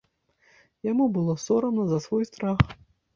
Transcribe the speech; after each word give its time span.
Яму 0.91 1.05
было 1.17 1.35
сорамна 1.43 1.85
за 1.91 1.99
свой 2.07 2.23
страх. 2.31 2.65